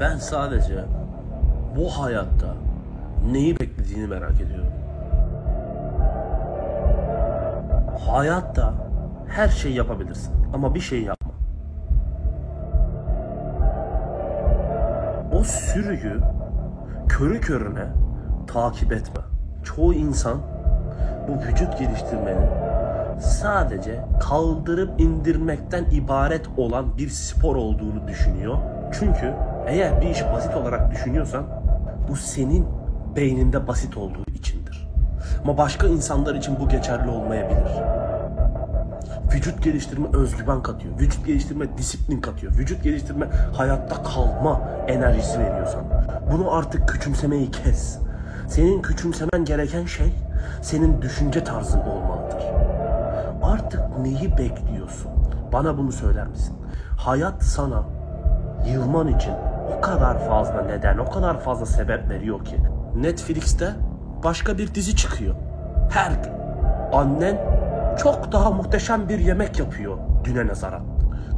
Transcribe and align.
Ben 0.00 0.16
sadece 0.16 0.84
bu 1.76 1.88
hayatta 1.88 2.54
neyi 3.32 3.60
beklediğini 3.60 4.06
merak 4.06 4.40
ediyorum. 4.40 4.72
Hayatta 8.06 8.74
her 9.28 9.48
şeyi 9.48 9.76
yapabilirsin 9.76 10.34
ama 10.54 10.74
bir 10.74 10.80
şey 10.80 11.02
yapma. 11.02 11.30
O 15.32 15.44
sürüyü 15.44 16.20
körü 17.08 17.40
körüne 17.40 17.86
takip 18.46 18.92
etme. 18.92 19.22
Çoğu 19.64 19.94
insan 19.94 20.38
bu 21.28 21.42
vücut 21.42 21.78
geliştirmenin 21.78 22.48
sadece 23.20 24.00
kaldırıp 24.20 25.00
indirmekten 25.00 25.84
ibaret 25.90 26.48
olan 26.56 26.98
bir 26.98 27.08
spor 27.08 27.56
olduğunu 27.56 28.08
düşünüyor. 28.08 28.58
Çünkü 28.92 29.34
eğer 29.66 30.00
bir 30.00 30.08
işi 30.08 30.24
basit 30.32 30.56
olarak 30.56 30.90
düşünüyorsan 30.90 31.44
bu 32.08 32.16
senin 32.16 32.66
beyninde 33.16 33.68
basit 33.68 33.96
olduğu 33.96 34.24
içindir. 34.34 34.88
Ama 35.42 35.58
başka 35.58 35.86
insanlar 35.86 36.34
için 36.34 36.56
bu 36.60 36.68
geçerli 36.68 37.10
olmayabilir. 37.10 37.82
Vücut 39.34 39.64
geliştirme 39.64 40.06
özgüven 40.12 40.62
katıyor. 40.62 40.98
Vücut 41.00 41.26
geliştirme 41.26 41.78
disiplin 41.78 42.20
katıyor. 42.20 42.52
Vücut 42.58 42.82
geliştirme 42.82 43.26
hayatta 43.56 44.02
kalma 44.02 44.60
enerjisi 44.88 45.38
veriyor 45.38 45.66
sana. 45.66 46.20
Bunu 46.32 46.54
artık 46.54 46.88
küçümsemeyi 46.88 47.50
kes. 47.50 47.98
Senin 48.48 48.82
küçümsemen 48.82 49.44
gereken 49.44 49.86
şey 49.86 50.12
senin 50.62 51.02
düşünce 51.02 51.44
tarzın 51.44 51.80
olmalıdır. 51.80 52.44
Artık 53.42 53.98
neyi 53.98 54.38
bekliyorsun? 54.38 55.10
Bana 55.52 55.78
bunu 55.78 55.92
söyler 55.92 56.26
misin? 56.26 56.56
Hayat 56.96 57.42
sana 57.42 57.82
yılman 58.66 59.08
için 59.08 59.32
o 59.78 59.80
kadar 59.80 60.28
fazla 60.28 60.62
neden, 60.62 60.98
o 60.98 61.10
kadar 61.10 61.40
fazla 61.40 61.66
sebep 61.66 62.08
veriyor 62.10 62.44
ki. 62.44 62.56
Netflix'te 62.96 63.70
başka 64.24 64.58
bir 64.58 64.74
dizi 64.74 64.96
çıkıyor. 64.96 65.34
Her 65.90 66.10
gün. 66.10 66.32
Annen 66.92 67.40
çok 67.98 68.32
daha 68.32 68.50
muhteşem 68.50 69.08
bir 69.08 69.18
yemek 69.18 69.58
yapıyor 69.58 69.98
düne 70.24 70.46
nazaran. 70.46 70.82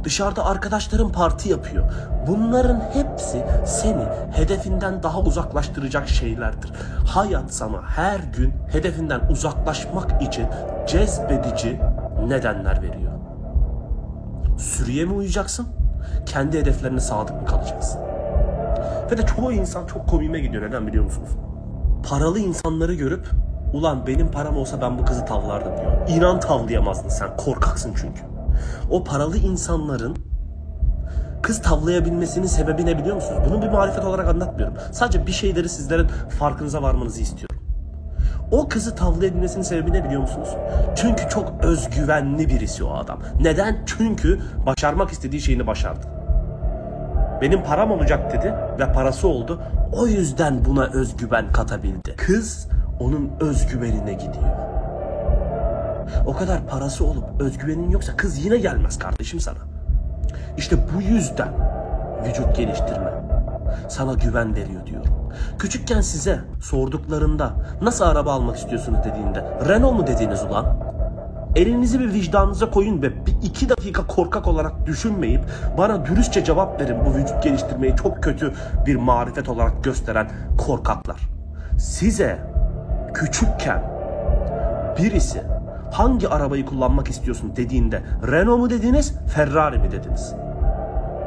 Dışarıda 0.03 0.45
arkadaşların 0.45 1.11
parti 1.11 1.49
yapıyor. 1.49 1.91
Bunların 2.27 2.81
hepsi 2.93 3.45
seni 3.65 4.03
hedefinden 4.31 5.03
daha 5.03 5.19
uzaklaştıracak 5.19 6.07
şeylerdir. 6.07 6.71
Hayat 7.07 7.53
sana 7.53 7.81
her 7.95 8.19
gün 8.19 8.53
hedefinden 8.71 9.21
uzaklaşmak 9.29 10.21
için 10.21 10.45
cezbedici 10.87 11.81
nedenler 12.27 12.81
veriyor. 12.81 13.11
Sürüye 14.57 15.05
mi 15.05 15.13
uyacaksın? 15.13 15.67
Kendi 16.25 16.59
hedeflerine 16.59 16.99
sadık 16.99 17.41
mı 17.41 17.47
kalacaksın? 17.47 18.01
Ve 19.11 19.17
de 19.17 19.25
çoğu 19.25 19.51
insan 19.51 19.85
çok 19.85 20.07
komiğime 20.07 20.39
gidiyor. 20.39 20.63
Neden 20.69 20.87
biliyor 20.87 21.03
musunuz? 21.03 21.29
Paralı 22.09 22.39
insanları 22.39 22.93
görüp 22.93 23.27
ulan 23.73 24.07
benim 24.07 24.31
param 24.31 24.57
olsa 24.57 24.81
ben 24.81 24.97
bu 24.97 25.05
kızı 25.05 25.25
tavlardım 25.25 25.71
diyor. 25.77 25.91
İnan 26.07 26.39
tavlayamazdın 26.39 27.09
sen. 27.09 27.37
Korkaksın 27.37 27.93
çünkü. 28.01 28.21
O 28.89 29.03
paralı 29.03 29.37
insanların 29.37 30.17
kız 31.43 31.61
tavlayabilmesinin 31.61 32.47
sebebi 32.47 32.85
ne 32.85 32.97
biliyor 32.97 33.15
musunuz? 33.15 33.41
Bunu 33.49 33.61
bir 33.61 33.67
marifet 33.67 34.05
olarak 34.05 34.27
anlatmıyorum. 34.27 34.75
Sadece 34.91 35.27
bir 35.27 35.31
şeyleri 35.31 35.69
sizlerin 35.69 36.07
farkınıza 36.39 36.81
varmanızı 36.81 37.21
istiyorum. 37.21 37.57
O 38.51 38.69
kızı 38.69 38.95
tavlayabilmesinin 38.95 39.63
sebebi 39.63 39.93
ne 39.93 40.03
biliyor 40.03 40.21
musunuz? 40.21 40.49
Çünkü 40.95 41.29
çok 41.29 41.63
özgüvenli 41.63 42.49
birisi 42.49 42.83
o 42.83 42.93
adam. 42.93 43.19
Neden? 43.41 43.83
Çünkü 43.85 44.39
başarmak 44.65 45.11
istediği 45.11 45.41
şeyini 45.41 45.67
başardı. 45.67 46.16
Benim 47.41 47.63
param 47.63 47.91
olacak 47.91 48.33
dedi 48.33 48.53
ve 48.79 48.93
parası 48.93 49.27
oldu. 49.27 49.61
O 49.91 50.07
yüzden 50.07 50.65
buna 50.65 50.85
özgüven 50.85 51.51
katabildi. 51.51 52.15
Kız 52.17 52.67
onun 52.99 53.31
özgüvenine 53.39 54.13
gidiyor. 54.13 54.67
O 56.25 56.33
kadar 56.33 56.67
parası 56.67 57.05
olup 57.05 57.41
özgüvenin 57.41 57.89
yoksa 57.89 58.17
kız 58.17 58.45
yine 58.45 58.57
gelmez 58.57 58.99
kardeşim 58.99 59.39
sana. 59.39 59.57
İşte 60.57 60.77
bu 60.95 61.01
yüzden 61.01 61.49
vücut 62.25 62.55
geliştirme 62.55 63.13
sana 63.89 64.13
güven 64.13 64.55
veriyor 64.55 64.85
diyorum. 64.85 65.31
Küçükken 65.59 66.01
size 66.01 66.39
sorduklarında 66.61 67.53
nasıl 67.81 68.05
araba 68.05 68.33
almak 68.33 68.57
istiyorsunuz 68.57 68.99
dediğinde 69.03 69.43
Renault 69.69 69.93
mu 69.93 70.07
dediğiniz 70.07 70.43
ulan? 70.43 70.86
Elinizi 71.57 71.99
bir 71.99 72.13
vicdanınıza 72.13 72.71
koyun 72.71 73.01
ve 73.01 73.25
bir 73.25 73.35
iki 73.43 73.69
dakika 73.69 74.07
korkak 74.07 74.47
olarak 74.47 74.85
düşünmeyip 74.85 75.41
bana 75.77 76.05
dürüstçe 76.05 76.43
cevap 76.43 76.81
verin 76.81 76.97
bu 77.05 77.15
vücut 77.15 77.43
geliştirmeyi 77.43 77.95
çok 77.95 78.23
kötü 78.23 78.53
bir 78.85 78.95
marifet 78.95 79.49
olarak 79.49 79.83
gösteren 79.83 80.31
korkaklar. 80.57 81.17
Size 81.79 82.39
küçükken 83.13 83.83
birisi 84.97 85.41
hangi 85.91 86.29
arabayı 86.29 86.65
kullanmak 86.65 87.09
istiyorsun 87.09 87.53
dediğinde 87.55 88.01
Renault 88.31 88.59
mu 88.59 88.69
dediniz, 88.69 89.13
Ferrari 89.35 89.77
mi 89.77 89.91
dediniz? 89.91 90.33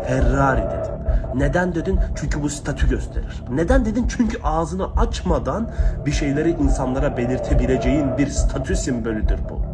Ferrari 0.06 0.62
dedim. 0.62 0.94
Neden 1.34 1.74
dedin? 1.74 2.00
Çünkü 2.16 2.42
bu 2.42 2.48
statü 2.48 2.88
gösterir. 2.88 3.42
Neden 3.50 3.84
dedin? 3.84 4.06
Çünkü 4.16 4.42
ağzını 4.42 4.86
açmadan 4.96 5.70
bir 6.06 6.12
şeyleri 6.12 6.50
insanlara 6.50 7.16
belirtebileceğin 7.16 8.18
bir 8.18 8.26
statü 8.26 8.76
simbolüdür 8.76 9.38
bu. 9.50 9.69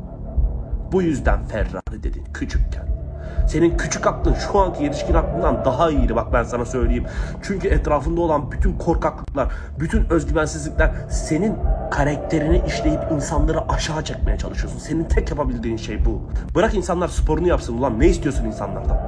Bu 0.93 1.03
yüzden 1.03 1.45
Ferrari 1.45 2.03
dedin 2.03 2.25
küçükken. 2.35 2.87
Senin 3.49 3.77
küçük 3.77 4.07
aklın 4.07 4.35
şu 4.35 4.59
anki 4.59 4.85
yetişkin 4.85 5.15
aklından 5.15 5.65
daha 5.65 5.91
iyiydi 5.91 6.17
bak 6.17 6.33
ben 6.33 6.43
sana 6.43 6.65
söyleyeyim. 6.65 7.05
Çünkü 7.43 7.69
etrafında 7.69 8.21
olan 8.21 8.53
bütün 8.53 8.79
korkaklıklar, 8.79 9.49
bütün 9.81 10.11
özgüvensizlikler 10.11 10.91
senin 11.11 11.57
karakterini 11.91 12.63
işleyip 12.67 13.01
insanları 13.13 13.69
aşağı 13.69 14.05
çekmeye 14.05 14.39
çalışıyorsun. 14.39 14.79
Senin 14.79 15.05
tek 15.05 15.31
yapabildiğin 15.31 15.77
şey 15.77 16.05
bu. 16.05 16.23
Bırak 16.55 16.75
insanlar 16.75 17.09
sporunu 17.09 17.49
yapsın 17.49 17.79
ulan 17.79 18.01
ne 18.01 18.07
istiyorsun 18.07 18.45
insanlardan? 18.45 18.99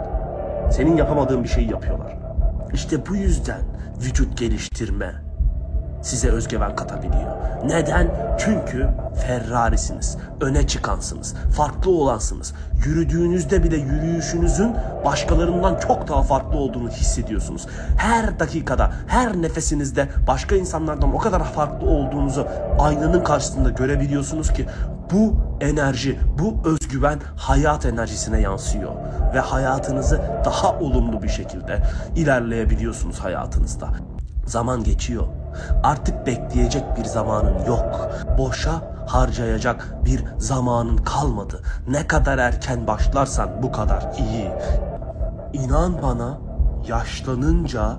Senin 0.70 0.96
yapamadığın 0.96 1.44
bir 1.44 1.48
şeyi 1.48 1.70
yapıyorlar. 1.70 2.16
İşte 2.72 3.06
bu 3.06 3.16
yüzden 3.16 3.60
vücut 4.04 4.38
geliştirme 4.38 5.27
size 6.08 6.28
özgüven 6.28 6.76
katabiliyor. 6.76 7.36
Neden? 7.64 8.36
Çünkü 8.38 8.88
Ferrari'siniz, 9.26 10.16
öne 10.40 10.66
çıkansınız, 10.66 11.34
farklı 11.56 11.90
olansınız. 11.90 12.54
Yürüdüğünüzde 12.86 13.62
bile 13.62 13.76
yürüyüşünüzün 13.76 14.74
başkalarından 15.04 15.78
çok 15.78 16.08
daha 16.08 16.22
farklı 16.22 16.58
olduğunu 16.58 16.90
hissediyorsunuz. 16.90 17.66
Her 17.98 18.40
dakikada, 18.40 18.90
her 19.06 19.42
nefesinizde 19.42 20.08
başka 20.26 20.56
insanlardan 20.56 21.14
o 21.14 21.18
kadar 21.18 21.44
farklı 21.44 21.86
olduğunuzu 21.88 22.46
aynanın 22.78 23.24
karşısında 23.24 23.70
görebiliyorsunuz 23.70 24.52
ki 24.52 24.66
bu 25.12 25.36
enerji, 25.60 26.18
bu 26.38 26.68
özgüven 26.68 27.18
hayat 27.36 27.86
enerjisine 27.86 28.40
yansıyor 28.40 28.92
ve 29.34 29.40
hayatınızı 29.40 30.20
daha 30.44 30.78
olumlu 30.78 31.22
bir 31.22 31.28
şekilde 31.28 31.82
ilerleyebiliyorsunuz 32.16 33.18
hayatınızda. 33.18 33.88
Zaman 34.48 34.84
geçiyor. 34.84 35.26
Artık 35.82 36.26
bekleyecek 36.26 36.84
bir 36.96 37.04
zamanın 37.04 37.64
yok. 37.66 38.10
Boşa 38.38 38.82
harcayacak 39.06 39.94
bir 40.04 40.24
zamanın 40.38 40.96
kalmadı. 40.96 41.62
Ne 41.88 42.06
kadar 42.06 42.38
erken 42.38 42.86
başlarsan 42.86 43.62
bu 43.62 43.72
kadar 43.72 44.12
iyi. 44.18 44.50
İnan 45.52 46.02
bana 46.02 46.38
yaşlanınca 46.88 47.96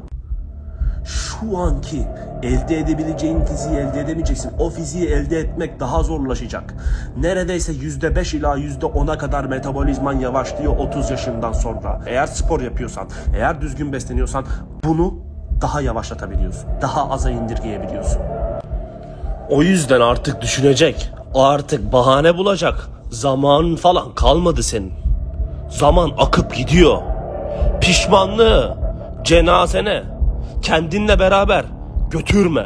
şu 1.05 1.57
anki 1.57 2.07
elde 2.43 2.79
edebileceğin 2.79 3.45
fiziği 3.45 3.75
elde 3.75 3.99
edemeyeceksin. 3.99 4.51
O 4.59 4.69
fiziği 4.69 5.07
elde 5.07 5.39
etmek 5.39 5.79
daha 5.79 6.03
zorlaşacak. 6.03 6.73
Neredeyse 7.17 7.71
%5 7.73 8.37
ila 8.37 8.57
%10'a 8.57 9.17
kadar 9.17 9.45
metabolizman 9.45 10.13
yavaşlıyor 10.13 10.77
30 10.77 11.09
yaşından 11.09 11.53
sonra. 11.53 12.01
Eğer 12.05 12.27
spor 12.27 12.61
yapıyorsan, 12.61 13.07
eğer 13.35 13.61
düzgün 13.61 13.93
besleniyorsan 13.93 14.45
bunu 14.83 15.28
daha 15.61 15.81
yavaşlatabiliyorsun. 15.81 16.63
Daha 16.81 17.09
aza 17.09 17.31
indirgeyebiliyorsun. 17.31 18.21
O 19.49 19.61
yüzden 19.61 20.01
artık 20.01 20.41
düşünecek. 20.41 21.11
Artık 21.35 21.93
bahane 21.93 22.37
bulacak. 22.37 22.89
Zaman 23.11 23.75
falan 23.75 24.15
kalmadı 24.15 24.63
senin. 24.63 24.93
Zaman 25.69 26.11
akıp 26.17 26.55
gidiyor. 26.55 26.97
Pişmanlığı 27.81 28.77
cenazene 29.23 30.03
kendinle 30.61 31.19
beraber 31.19 31.65
götürme. 32.11 32.65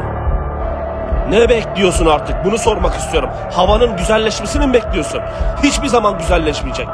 Ne 1.29 1.49
bekliyorsun 1.49 2.05
artık? 2.05 2.45
Bunu 2.45 2.57
sormak 2.57 2.95
istiyorum. 2.95 3.29
Havanın 3.51 3.97
güzelleşmesini 3.97 4.67
mi 4.67 4.73
bekliyorsun? 4.73 5.19
Hiçbir 5.63 5.87
zaman 5.87 6.17
güzelleşmeyecek. 6.17 6.87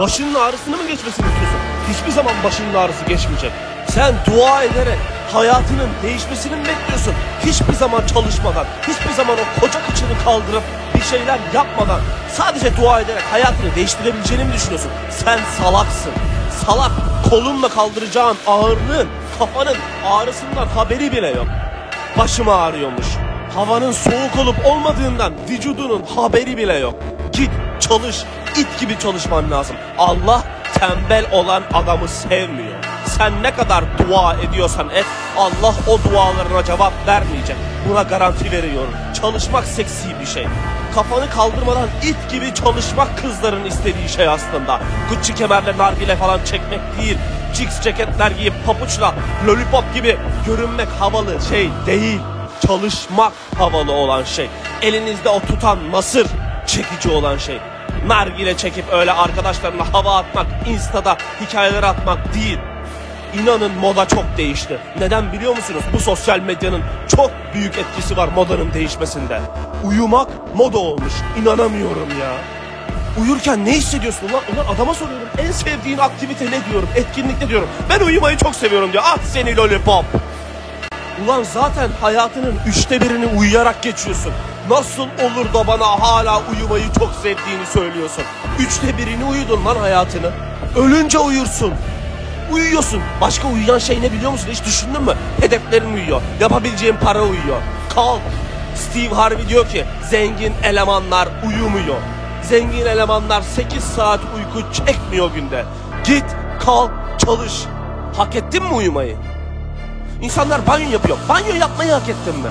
Başının 0.00 0.34
ağrısını 0.34 0.76
mı 0.76 0.82
geçmesini 0.82 1.26
istiyorsun? 1.26 1.63
Hiçbir 1.92 2.12
zaman 2.12 2.34
başının 2.44 2.74
ağrısı 2.74 3.04
geçmeyecek. 3.04 3.52
Sen 3.88 4.14
dua 4.26 4.62
ederek 4.62 4.98
hayatının 5.32 5.88
değişmesini 6.02 6.56
mi 6.56 6.62
bekliyorsun? 6.62 7.14
Hiçbir 7.46 7.72
zaman 7.74 8.06
çalışmadan, 8.06 8.66
hiçbir 8.88 9.12
zaman 9.12 9.36
o 9.38 9.60
koca 9.60 9.86
kıçını 9.86 10.24
kaldırıp 10.24 10.62
bir 10.94 11.02
şeyler 11.02 11.38
yapmadan 11.54 12.00
sadece 12.32 12.76
dua 12.76 13.00
ederek 13.00 13.22
hayatını 13.32 13.74
değiştirebileceğini 13.74 14.44
mi 14.44 14.52
düşünüyorsun? 14.52 14.90
Sen 15.10 15.38
salaksın. 15.62 16.12
Salak 16.66 16.90
kolunla 17.30 17.68
kaldıracağın 17.68 18.36
ağırlığın 18.46 19.08
kafanın 19.38 19.76
ağrısından 20.06 20.66
haberi 20.66 21.12
bile 21.12 21.28
yok. 21.28 21.46
Başım 22.18 22.48
ağrıyormuş. 22.48 23.06
Havanın 23.54 23.92
soğuk 23.92 24.36
olup 24.38 24.66
olmadığından 24.66 25.32
vücudunun 25.48 26.02
haberi 26.16 26.56
bile 26.56 26.78
yok. 26.78 26.94
Git 27.32 27.50
çalış, 27.80 28.16
it 28.56 28.80
gibi 28.80 28.98
çalışman 28.98 29.50
lazım. 29.50 29.76
Allah 29.98 30.42
tembel 30.74 31.26
olan 31.32 31.62
adamı 31.72 32.08
sevmiyor. 32.08 32.84
Sen 33.06 33.42
ne 33.42 33.54
kadar 33.54 33.84
dua 33.98 34.34
ediyorsan 34.34 34.90
et, 34.90 35.04
Allah 35.38 35.74
o 35.88 36.10
dualarına 36.10 36.64
cevap 36.64 36.92
vermeyecek. 37.06 37.56
Buna 37.88 38.02
garanti 38.02 38.52
veriyorum. 38.52 38.94
Çalışmak 39.20 39.64
seksi 39.64 40.20
bir 40.20 40.26
şey. 40.26 40.46
Kafanı 40.94 41.30
kaldırmadan 41.30 41.88
it 42.02 42.30
gibi 42.30 42.54
çalışmak 42.54 43.18
kızların 43.18 43.64
istediği 43.64 44.08
şey 44.08 44.28
aslında. 44.28 44.80
Gucci 45.10 45.34
kemerle 45.34 45.78
nargile 45.78 46.16
falan 46.16 46.44
çekmek 46.44 46.80
değil. 47.00 47.18
Chicks 47.54 47.80
ceketler 47.80 48.30
giyip 48.30 48.54
papuçla 48.66 49.14
lollipop 49.46 49.94
gibi 49.94 50.18
görünmek 50.46 50.88
havalı 51.00 51.38
şey 51.48 51.70
değil. 51.86 52.20
Çalışmak 52.66 53.32
havalı 53.58 53.92
olan 53.92 54.24
şey. 54.24 54.48
Elinizde 54.82 55.28
o 55.28 55.40
tutan 55.40 55.78
masır 55.78 56.26
çekici 56.66 57.10
olan 57.10 57.38
şey. 57.38 57.58
Nargile 58.06 58.56
çekip 58.56 58.84
öyle 58.92 59.12
arkadaşlarına 59.12 59.92
hava 59.92 60.16
atmak, 60.16 60.46
instada 60.68 61.16
hikayeler 61.40 61.82
atmak 61.82 62.34
değil. 62.34 62.58
İnanın 63.42 63.72
moda 63.78 64.08
çok 64.08 64.24
değişti. 64.36 64.78
Neden 65.00 65.32
biliyor 65.32 65.56
musunuz? 65.56 65.82
Bu 65.92 65.98
sosyal 66.00 66.40
medyanın 66.40 66.82
çok 67.16 67.30
büyük 67.54 67.78
etkisi 67.78 68.16
var 68.16 68.28
modanın 68.28 68.72
değişmesinde. 68.74 69.40
Uyumak 69.84 70.28
moda 70.56 70.78
olmuş. 70.78 71.12
İnanamıyorum 71.42 72.08
ya. 72.20 72.32
Uyurken 73.22 73.64
ne 73.64 73.72
hissediyorsun 73.72 74.28
ulan? 74.28 74.42
Ulan 74.54 74.74
adama 74.74 74.94
soruyorum. 74.94 75.28
En 75.38 75.50
sevdiğin 75.52 75.98
aktivite 75.98 76.46
ne 76.46 76.70
diyorum? 76.70 76.88
Etkinlik 76.96 77.42
ne 77.42 77.48
diyorum? 77.48 77.68
Ben 77.90 78.00
uyumayı 78.00 78.36
çok 78.36 78.54
seviyorum 78.54 78.92
diyor. 78.92 79.04
At 79.06 79.20
seni 79.32 79.56
lollipop. 79.56 80.04
Ulan 81.24 81.42
zaten 81.42 81.90
hayatının 82.00 82.54
üçte 82.66 83.00
birini 83.00 83.26
uyuyarak 83.26 83.82
geçiyorsun. 83.82 84.32
Nasıl 84.70 85.02
olur 85.02 85.52
da 85.54 85.66
bana 85.66 85.86
hala 85.86 86.42
uyumayı 86.52 86.84
çok 86.98 87.14
sevdiğini 87.14 87.66
söylüyorsun? 87.72 88.24
Üçte 88.58 88.98
birini 88.98 89.24
uyudun 89.24 89.64
lan 89.64 89.76
hayatını. 89.76 90.30
Ölünce 90.76 91.18
uyursun. 91.18 91.72
Uyuyorsun. 92.52 93.00
Başka 93.20 93.48
uyuyan 93.48 93.78
şey 93.78 94.02
ne 94.02 94.12
biliyor 94.12 94.30
musun? 94.30 94.48
Hiç 94.50 94.64
düşündün 94.64 95.02
mü? 95.02 95.14
Hedeflerin 95.40 95.94
uyuyor. 95.94 96.20
Yapabileceğin 96.40 96.96
para 96.96 97.22
uyuyor. 97.22 97.60
Kalk. 97.94 98.20
Steve 98.76 99.14
Harvey 99.14 99.48
diyor 99.48 99.68
ki 99.68 99.84
zengin 100.10 100.52
elemanlar 100.62 101.28
uyumuyor. 101.46 101.96
Zengin 102.42 102.86
elemanlar 102.86 103.42
8 103.42 103.84
saat 103.84 104.20
uyku 104.36 104.72
çekmiyor 104.72 105.30
günde. 105.34 105.64
Git, 106.04 106.24
kalk, 106.60 106.90
çalış. 107.18 107.64
Hak 108.16 108.36
ettin 108.36 108.62
mi 108.62 108.74
uyumayı? 108.74 109.16
İnsanlar 110.22 110.66
banyo 110.66 110.90
yapıyor. 110.90 111.18
Banyo 111.28 111.54
yapmayı 111.54 111.92
hak 111.92 112.08
ettin 112.08 112.40
mi? 112.40 112.48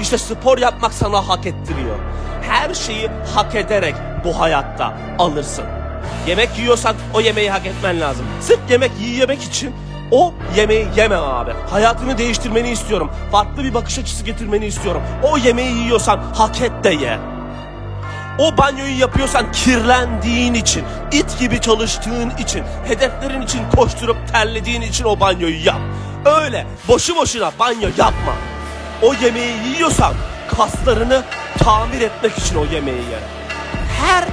İşte 0.00 0.18
spor 0.18 0.58
yapmak 0.58 0.92
sana 0.92 1.28
hak 1.28 1.46
ettiriyor. 1.46 1.96
Her 2.42 2.74
şeyi 2.74 3.10
hak 3.34 3.54
ederek 3.54 3.94
bu 4.24 4.40
hayatta 4.40 4.94
alırsın. 5.18 5.64
Yemek 6.26 6.58
yiyorsan 6.58 6.96
o 7.14 7.20
yemeği 7.20 7.50
hak 7.50 7.66
etmen 7.66 8.00
lazım. 8.00 8.26
Sırf 8.40 8.60
yemek 8.70 8.90
yiyemek 9.00 9.42
için 9.42 9.74
o 10.10 10.34
yemeği 10.56 10.86
yeme 10.96 11.16
abi. 11.16 11.50
Hayatını 11.70 12.18
değiştirmeni 12.18 12.70
istiyorum. 12.70 13.10
Farklı 13.32 13.64
bir 13.64 13.74
bakış 13.74 13.98
açısı 13.98 14.24
getirmeni 14.24 14.66
istiyorum. 14.66 15.02
O 15.22 15.38
yemeği 15.38 15.76
yiyorsan 15.76 16.20
hak 16.34 16.60
et 16.60 16.84
de 16.84 16.90
ye. 16.90 17.18
O 18.38 18.56
banyoyu 18.58 18.98
yapıyorsan 18.98 19.52
kirlendiğin 19.52 20.54
için, 20.54 20.84
it 21.12 21.38
gibi 21.38 21.60
çalıştığın 21.60 22.30
için, 22.30 22.62
hedeflerin 22.88 23.42
için 23.42 23.60
koşturup 23.76 24.16
terlediğin 24.32 24.80
için 24.80 25.04
o 25.04 25.20
banyoyu 25.20 25.64
yap. 25.64 25.80
Öyle 26.24 26.66
boşu 26.88 27.16
boşuna 27.16 27.50
banyo 27.58 27.88
yapma. 27.98 28.32
O 29.02 29.14
yemeği 29.14 29.54
yiyorsan 29.68 30.14
kaslarını 30.48 31.22
tamir 31.58 32.00
etmek 32.00 32.38
için 32.38 32.56
o 32.56 32.64
yemeği 32.64 32.96
ye. 32.96 33.18
Her 34.00 34.24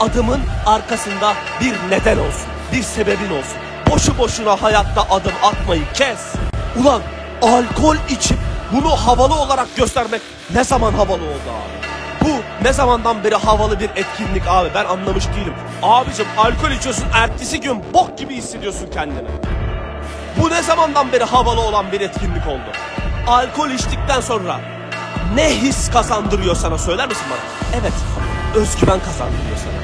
adımın 0.00 0.40
arkasında 0.66 1.34
bir 1.60 1.74
neden 1.90 2.18
olsun, 2.18 2.46
bir 2.72 2.82
sebebin 2.82 3.30
olsun. 3.30 3.58
Boşu 3.90 4.18
boşuna 4.18 4.62
hayatta 4.62 5.02
adım 5.10 5.32
atmayı 5.42 5.82
kes. 5.94 6.18
Ulan 6.80 7.02
alkol 7.42 7.96
içip 8.10 8.38
bunu 8.72 8.90
havalı 8.90 9.34
olarak 9.34 9.76
göstermek 9.76 10.20
ne 10.54 10.64
zaman 10.64 10.92
havalı 10.92 11.22
oldu 11.22 11.50
abi? 11.50 11.80
Bu 12.24 12.64
ne 12.64 12.72
zamandan 12.72 13.24
beri 13.24 13.34
havalı 13.34 13.80
bir 13.80 13.90
etkinlik 13.96 14.42
abi 14.48 14.68
ben 14.74 14.84
anlamış 14.84 15.26
değilim. 15.26 15.54
Abicim 15.82 16.26
alkol 16.38 16.70
içiyorsun 16.70 17.04
ertesi 17.14 17.60
gün 17.60 17.82
bok 17.94 18.18
gibi 18.18 18.36
hissediyorsun 18.36 18.90
kendini. 18.94 19.28
Bu 20.42 20.50
ne 20.50 20.62
zamandan 20.62 21.12
beri 21.12 21.24
havalı 21.24 21.60
olan 21.60 21.92
bir 21.92 22.00
etkinlik 22.00 22.46
oldu? 22.46 22.72
Alkol 23.26 23.70
içtikten 23.70 24.20
sonra 24.20 24.60
ne 25.34 25.50
his 25.50 25.90
kazandırıyor 25.90 26.54
sana 26.56 26.78
söyler 26.78 27.08
misin 27.08 27.24
bana? 27.30 27.40
Evet, 27.80 27.92
özgüven 28.54 29.00
kazandırıyor 29.00 29.56
sana. 29.64 29.80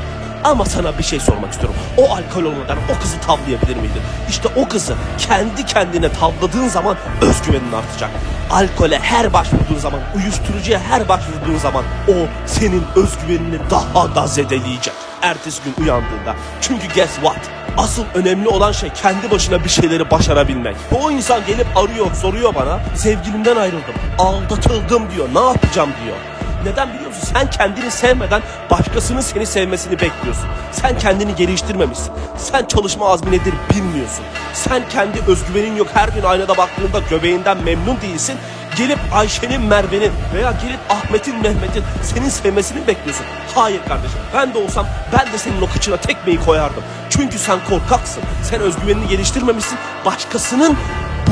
Ama 0.50 0.64
sana 0.64 0.98
bir 0.98 1.02
şey 1.02 1.20
sormak 1.20 1.52
istiyorum. 1.52 1.76
O 1.96 2.02
alkol 2.14 2.44
olmadan 2.44 2.78
o 2.96 3.02
kızı 3.02 3.20
tavlayabilir 3.20 3.76
miydin? 3.76 4.02
İşte 4.28 4.48
o 4.56 4.68
kızı 4.68 4.94
kendi 5.18 5.66
kendine 5.66 6.12
tavladığın 6.12 6.68
zaman 6.68 6.96
özgüvenin 7.22 7.72
artacak. 7.72 8.10
Alkole 8.50 8.98
her 8.98 9.32
başvurduğun 9.32 9.78
zaman, 9.78 10.00
uyuşturucuya 10.16 10.80
her 10.80 11.08
başvurduğun 11.08 11.58
zaman 11.58 11.84
o 12.08 12.12
senin 12.46 12.84
özgüvenini 12.96 13.58
daha 13.70 14.14
da 14.14 14.26
zedeleyecek. 14.26 14.94
Ertesi 15.22 15.62
gün 15.64 15.84
uyandığında. 15.84 16.34
Çünkü 16.60 16.88
guess 16.94 17.14
what? 17.14 17.40
Asıl 17.76 18.04
önemli 18.14 18.48
olan 18.48 18.72
şey 18.72 18.90
kendi 18.90 19.30
başına 19.30 19.64
bir 19.64 19.68
şeyleri 19.68 20.10
başarabilmek. 20.10 20.76
O 20.92 21.10
insan 21.10 21.40
gelip 21.46 21.66
arıyor, 21.76 22.14
soruyor 22.14 22.54
bana. 22.54 22.80
Sevgilimden 22.94 23.56
ayrıldım, 23.56 23.94
aldatıldım 24.18 25.02
diyor. 25.16 25.28
Ne 25.34 25.40
yapacağım 25.40 25.90
diyor. 26.04 26.16
Neden 26.64 26.88
biliyor 26.94 27.06
musun? 27.06 27.28
Sen 27.32 27.50
kendini 27.50 27.90
sevmeden 27.90 28.42
başkasının 28.70 29.20
seni 29.20 29.46
sevmesini 29.46 29.92
bekliyorsun. 29.92 30.44
Sen 30.72 30.98
kendini 30.98 31.34
geliştirmemişsin. 31.34 32.12
Sen 32.38 32.66
çalışma 32.66 33.08
azmi 33.08 33.32
nedir 33.32 33.54
bilmiyorsun. 33.70 34.24
Sen 34.54 34.88
kendi 34.88 35.18
özgüvenin 35.28 35.76
yok. 35.76 35.88
Her 35.94 36.08
gün 36.08 36.22
aynada 36.22 36.56
baktığında 36.56 37.00
göbeğinden 37.10 37.62
memnun 37.64 38.00
değilsin. 38.00 38.36
Gelip 38.76 38.98
Ayşe'nin, 39.12 39.62
Merve'nin 39.62 40.12
veya 40.34 40.52
gelip 40.62 40.80
Ahmet'in, 40.90 41.36
Mehmet'in 41.36 41.84
senin 42.02 42.28
sevmesini 42.28 42.86
bekliyorsun. 42.86 43.26
Hayır 43.54 43.80
kardeşim. 43.88 44.18
Ben 44.34 44.54
de 44.54 44.58
olsam 44.58 44.86
ben 45.12 45.32
de 45.32 45.38
senin 45.38 45.62
o 45.62 45.66
kıçına 45.66 45.96
tekmeyi 45.96 46.40
koyardım. 46.40 46.82
Çünkü 47.10 47.38
sen 47.38 47.58
korkaksın. 47.68 48.22
Sen 48.42 48.60
özgüvenini 48.60 49.08
geliştirmemişsin. 49.08 49.78
Başkasının 50.04 50.76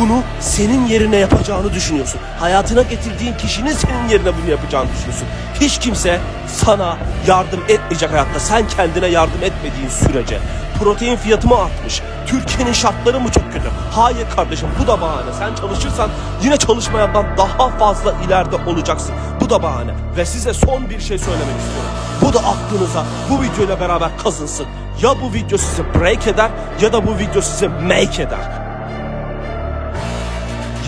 bunu 0.01 0.23
senin 0.41 0.87
yerine 0.87 1.17
yapacağını 1.17 1.75
düşünüyorsun. 1.75 2.21
Hayatına 2.41 2.83
getirdiğin 2.83 3.35
kişinin 3.35 3.73
senin 3.73 4.09
yerine 4.09 4.31
bunu 4.43 4.51
yapacağını 4.51 4.89
düşünüyorsun. 4.93 5.29
Hiç 5.61 5.79
kimse 5.79 6.21
sana 6.47 6.97
yardım 7.27 7.61
etmeyecek 7.69 8.13
hayatta. 8.13 8.41
Sen 8.41 8.69
kendine 8.69 9.07
yardım 9.07 9.43
etmediğin 9.43 9.89
sürece. 9.89 10.39
Protein 10.79 11.17
fiyatı 11.17 11.49
mı 11.49 11.57
artmış? 11.57 12.03
Türkiye'nin 12.27 12.73
şartları 12.73 13.21
mı 13.21 13.33
çok 13.33 13.53
kötü? 13.53 13.71
Hayır 13.95 14.27
kardeşim 14.37 14.69
bu 14.83 14.87
da 14.87 15.01
bahane. 15.01 15.33
Sen 15.39 15.55
çalışırsan 15.55 16.11
yine 16.43 16.57
çalışmayandan 16.57 17.27
daha 17.39 17.69
fazla 17.69 18.15
ileride 18.27 18.57
olacaksın. 18.57 19.15
Bu 19.41 19.51
da 19.51 19.63
bahane. 19.63 19.95
Ve 20.17 20.27
size 20.27 20.55
son 20.55 20.91
bir 20.91 21.01
şey 21.01 21.19
söylemek 21.19 21.59
istiyorum. 21.59 21.91
Bu 22.23 22.33
da 22.33 22.39
aklınıza 22.39 23.05
bu 23.31 23.43
videoyla 23.43 23.81
beraber 23.81 24.19
kazınsın. 24.19 24.67
Ya 25.03 25.21
bu 25.23 25.33
video 25.33 25.59
sizi 25.59 25.83
break 25.95 26.27
eder 26.27 26.51
ya 26.81 26.93
da 26.93 27.07
bu 27.07 27.19
video 27.19 27.43
sizi 27.43 27.69
make 27.69 28.23
eder. 28.23 28.65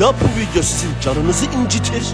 Ya 0.01 0.13
bu 0.13 0.41
video 0.41 0.63
sizin 0.63 0.91
canınızı 1.01 1.47
incitir 1.47 2.07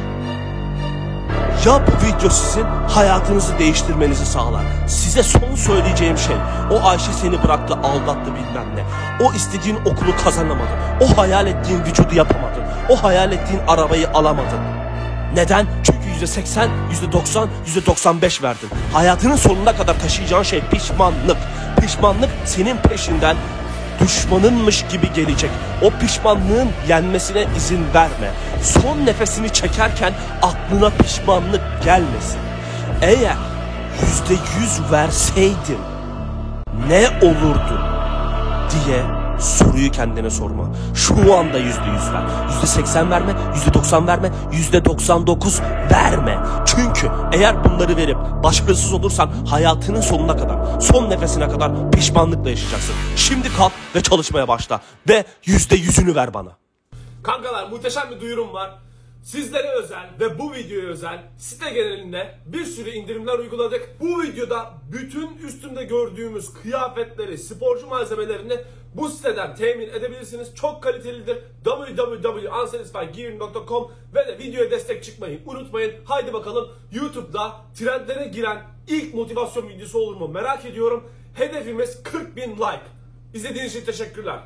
ya 1.66 1.80
bu 1.86 2.06
video 2.06 2.30
sizin 2.30 2.64
hayatınızı 2.88 3.58
değiştirmenizi 3.58 4.26
sağlar. 4.26 4.62
Size 4.88 5.22
son 5.22 5.54
söyleyeceğim 5.54 6.18
şey 6.18 6.36
o 6.70 6.86
Ayşe 6.86 7.12
seni 7.12 7.42
bıraktı 7.42 7.74
aldattı 7.74 8.34
bilmem 8.34 8.66
ne. 8.76 8.84
O 9.26 9.32
istediğin 9.32 9.76
okulu 9.76 10.16
kazanamadın. 10.24 10.76
O 11.00 11.18
hayal 11.18 11.46
ettiğin 11.46 11.84
vücudu 11.84 12.14
yapamadın. 12.14 12.62
O 12.88 13.02
hayal 13.02 13.32
ettiğin 13.32 13.60
arabayı 13.68 14.10
alamadın. 14.10 14.60
Neden? 15.34 15.66
Çünkü 15.82 16.08
yüzde 16.08 16.26
seksen, 16.26 16.70
yüzde 16.90 17.12
doksan, 17.12 17.48
yüzde 17.66 17.86
doksan 17.86 18.22
beş 18.22 18.42
verdin. 18.42 18.68
Hayatının 18.92 19.36
sonuna 19.36 19.76
kadar 19.76 20.00
taşıyacağın 20.00 20.42
şey 20.42 20.60
pişmanlık. 20.60 21.36
Pişmanlık 21.80 22.30
senin 22.44 22.76
peşinden 22.76 23.36
düşmanınmış 24.02 24.84
gibi 24.90 25.12
gelecek. 25.12 25.50
O 25.82 25.90
pişmanlığın 25.90 26.68
yenmesine 26.88 27.46
izin 27.56 27.84
verme. 27.94 28.30
Son 28.62 29.06
nefesini 29.06 29.50
çekerken 29.50 30.12
aklına 30.42 30.90
pişmanlık 30.90 31.62
gelmesin. 31.84 32.40
Eğer 33.02 33.36
yüzde 34.00 34.34
yüz 34.60 34.92
verseydin 34.92 35.78
ne 36.88 37.26
olurdu 37.26 37.80
diye 38.70 39.21
soruyu 39.42 39.90
kendine 39.90 40.30
sorma. 40.30 40.64
Şu 40.94 41.34
anda 41.34 41.58
yüzde 41.58 41.90
yüz 41.94 42.12
ver. 42.12 42.22
Yüzde 42.48 42.66
seksen 42.66 43.10
verme, 43.10 43.34
yüzde 43.54 43.74
doksan 43.74 44.06
verme, 44.06 44.30
yüzde 44.52 44.84
doksan 44.84 45.26
dokuz 45.26 45.60
verme. 45.92 46.38
Çünkü 46.66 47.10
eğer 47.32 47.64
bunları 47.64 47.96
verip 47.96 48.16
başarısız 48.42 48.92
olursan 48.92 49.30
hayatının 49.46 50.00
sonuna 50.00 50.36
kadar, 50.36 50.80
son 50.80 51.10
nefesine 51.10 51.48
kadar 51.48 51.90
pişmanlıkla 51.90 52.50
yaşayacaksın. 52.50 52.94
Şimdi 53.16 53.52
kalk 53.56 53.72
ve 53.94 54.02
çalışmaya 54.02 54.48
başla. 54.48 54.80
Ve 55.08 55.24
yüzde 55.44 55.76
yüzünü 55.76 56.14
ver 56.14 56.34
bana. 56.34 56.50
Kankalar 57.22 57.68
muhteşem 57.70 58.10
bir 58.10 58.20
duyurum 58.20 58.52
var. 58.52 58.70
Sizlere 59.22 59.68
özel 59.68 60.10
ve 60.20 60.38
bu 60.38 60.54
videoya 60.54 60.86
özel 60.86 61.22
site 61.38 61.70
genelinde 61.70 62.34
bir 62.46 62.64
sürü 62.64 62.90
indirimler 62.90 63.38
uyguladık. 63.38 63.96
Bu 64.00 64.22
videoda 64.22 64.74
bütün 64.92 65.36
üstümde 65.36 65.84
gördüğümüz 65.84 66.52
kıyafetleri, 66.52 67.38
sporcu 67.38 67.86
malzemelerini 67.86 68.56
bu 68.94 69.08
siteden 69.08 69.54
temin 69.54 69.88
edebilirsiniz. 69.88 70.54
Çok 70.54 70.82
kalitelidir. 70.82 71.38
www.unsatisfiedgear.com 71.64 73.90
ve 74.14 74.26
de 74.26 74.38
videoya 74.38 74.70
destek 74.70 75.04
çıkmayı 75.04 75.40
unutmayın. 75.46 75.94
Haydi 76.04 76.32
bakalım 76.32 76.68
YouTube'da 76.92 77.56
trendlere 77.74 78.28
giren 78.28 78.62
ilk 78.88 79.14
motivasyon 79.14 79.68
videosu 79.68 79.98
olur 79.98 80.16
mu 80.16 80.28
merak 80.28 80.64
ediyorum. 80.64 81.10
Hedefimiz 81.34 82.00
40.000 82.04 82.56
like. 82.56 82.82
İzlediğiniz 83.34 83.76
için 83.76 83.86
teşekkürler. 83.86 84.38